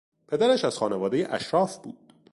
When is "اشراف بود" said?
1.25-2.13